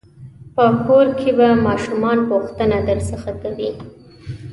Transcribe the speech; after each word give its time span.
په 0.55 0.65
کور 0.85 1.07
کې 1.19 1.29
به 1.37 1.47
ماشومان 1.67 2.17
پوښتنه 2.31 2.77
درڅخه 2.89 3.31
کوي. 3.41 3.71